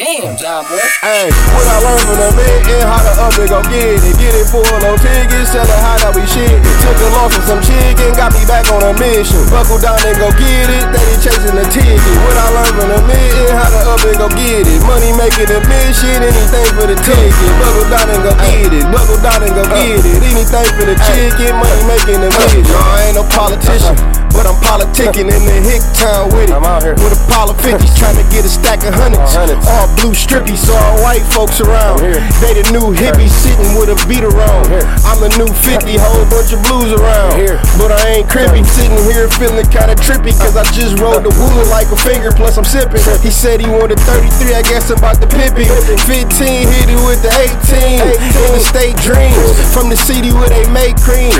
[0.00, 0.80] Damn, John boy.
[1.04, 4.16] Hey, what I learned from the Mitten and how to up and go get it.
[4.16, 6.56] Get it for no ticket, sell it how that we shit.
[6.80, 9.44] Took a loss from some chicken, got me back on a mission.
[9.52, 12.00] Buckle down and go get it, they chasing the ticket.
[12.24, 14.80] What I learned from the Mitten and how to up and go get it.
[14.88, 17.50] Money making a mission, anything for the ticket.
[17.60, 20.16] Buckle down and go get it, buckle down and go get it.
[20.24, 22.64] Anything for the chicken, money making a mission.
[22.72, 23.92] No, I ain't no politician.
[24.32, 26.54] But I'm politicking in the hick town with it.
[26.54, 26.94] I'm out here.
[27.02, 29.34] With Apollo 50s trying to get a stack of hundreds.
[29.34, 29.66] hundreds.
[29.66, 32.00] All blue strippies, all white folks around.
[32.40, 34.70] They the new hippies sitting with a beat around.
[35.04, 37.36] I'm the new 50, whole bunch of blues around.
[37.36, 37.60] here.
[37.76, 40.32] But I ain't crippy, sitting here feeling kinda trippy.
[40.38, 43.02] Cause I just rolled the wooler like a finger, plus I'm sipping.
[43.20, 45.68] He said he wanted 33, I guess I'm about to pip it.
[46.06, 48.00] 15, hit it with the 18.
[48.00, 49.36] In the state dreams,
[49.74, 51.32] from the city where they make cream.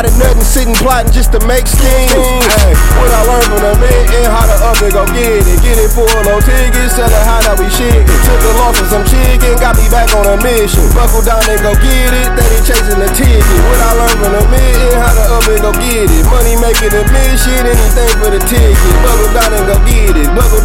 [0.00, 2.08] Out of nothing, sitting plotting just to make schemes.
[2.16, 5.60] Hey, what I learned from the Mitten and how up and go get it.
[5.60, 8.08] Get it for a low ticket, sell it that we shit.
[8.24, 10.88] Took a loss from some chicken, got me back on a mission.
[10.96, 13.44] Buckle down and go get it, they ain't chasing the ticket.
[13.44, 16.24] What I learned from the Mitten and how up and go get it.
[16.32, 18.80] Money making a mission, anything for the ticket.
[19.04, 20.59] Buckle down and go get it, buckle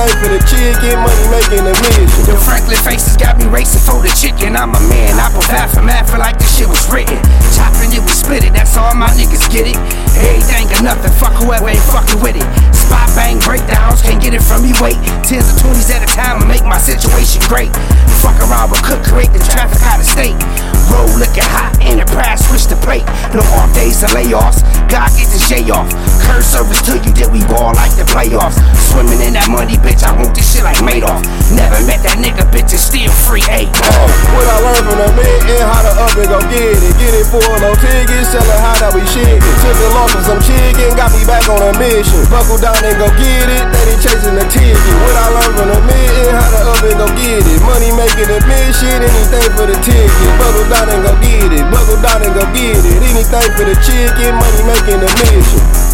[0.00, 0.10] it.
[0.10, 2.24] Anything for the chicken, money making a mission.
[2.24, 4.56] Them Franklin faces got me racing for the chicken.
[4.56, 7.16] I'm a man, I half for math, like this shit was written.
[7.52, 9.76] Chopping it, we split it, that's all my niggas get it.
[10.16, 12.46] Everything or nothing, fuck whoever ain't fucking with it.
[12.72, 14.96] Spot bang breakdowns, can't get it from me, wait.
[15.26, 17.72] Tens or twenties at a time and make my situation great.
[18.24, 20.36] Fuck around with cook, create the traffic out of state.
[20.90, 23.06] Roll looking hot, enterprise, switch the plate.
[23.32, 25.88] No off days or layoffs, God get the J off.
[26.30, 28.54] First service to you, then we ball like the playoffs.
[28.78, 31.26] Swimming in that money, bitch, I want this shit like Madoff.
[31.50, 33.66] Never met that nigga, bitch, it's still free hey.
[33.66, 34.06] Oh.
[34.38, 36.94] What I learned from the Mitten is how to up and go get it.
[37.02, 39.42] Get it for no ticket, selling how that we shit.
[39.42, 42.22] Took the loss of some chicken, got me back on a mission.
[42.30, 44.78] Buckle down and go get it, they be chasing the ticket.
[45.02, 47.58] What I learned from the Mitten is how to up and go get it.
[47.66, 50.30] Money making a mission, anything for the ticket.
[50.38, 52.98] Buckle down and go get it, buckle down and go get it.
[53.02, 55.89] Anything for the chicken, money making a mission.